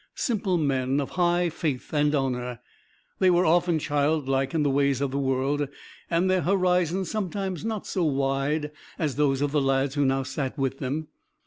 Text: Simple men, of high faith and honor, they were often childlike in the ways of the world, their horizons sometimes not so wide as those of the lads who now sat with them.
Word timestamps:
Simple 0.15 0.57
men, 0.57 0.99
of 0.99 1.11
high 1.11 1.49
faith 1.49 1.93
and 1.93 2.15
honor, 2.15 2.59
they 3.19 3.29
were 3.29 3.45
often 3.45 3.77
childlike 3.77 4.55
in 4.55 4.63
the 4.63 4.69
ways 4.71 4.99
of 4.99 5.11
the 5.11 5.19
world, 5.19 5.67
their 6.09 6.41
horizons 6.41 7.11
sometimes 7.11 7.63
not 7.63 7.85
so 7.85 8.03
wide 8.03 8.71
as 8.97 9.15
those 9.15 9.41
of 9.43 9.51
the 9.51 9.61
lads 9.61 9.93
who 9.93 10.03
now 10.03 10.23
sat 10.23 10.57
with 10.57 10.79
them. 10.79 11.09